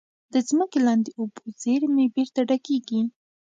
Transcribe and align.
د 0.33 0.35
ځمکې 0.49 0.79
لاندې 0.87 1.09
اوبو 1.19 1.41
زیرمې 1.61 2.05
بېرته 2.15 2.39
ډکېږي. 2.49 3.01